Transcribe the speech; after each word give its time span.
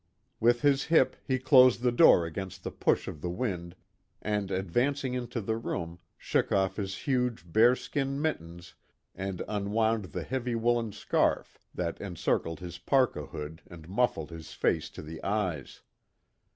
With 0.39 0.61
his 0.63 0.85
hip 0.85 1.15
he 1.23 1.37
closed 1.37 1.81
the 1.83 1.91
door 1.91 2.25
against 2.25 2.63
the 2.63 2.71
push 2.71 3.07
of 3.07 3.21
the 3.21 3.29
wind, 3.29 3.75
and 4.19 4.49
advancing 4.49 5.13
into 5.13 5.41
the 5.41 5.55
room, 5.57 5.99
shook 6.17 6.51
off 6.51 6.77
his 6.77 6.97
huge 7.05 7.43
bear 7.53 7.75
skin 7.75 8.19
mittens 8.19 8.73
and 9.13 9.43
unwound 9.47 10.05
the 10.05 10.23
heavy 10.23 10.55
woolen 10.55 10.91
scarf 10.91 11.59
that 11.75 12.01
encircled 12.01 12.61
his 12.61 12.79
parka 12.79 13.27
hood 13.27 13.61
and 13.69 13.87
muffled 13.87 14.31
his 14.31 14.53
face 14.53 14.89
to 14.89 15.03
the 15.03 15.23
eyes. 15.23 15.83